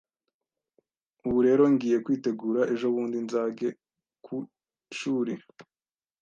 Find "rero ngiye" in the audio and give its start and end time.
1.47-1.97